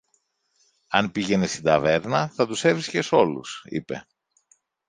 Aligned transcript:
Αν 0.87 1.11
πήγαινες 1.11 1.51
στην 1.51 1.63
ταβέρνα, 1.63 2.27
θα 2.27 2.47
τους 2.47 2.63
έβρισκες 2.63 3.11
όλους, 3.11 3.61
είπε. 3.65 4.07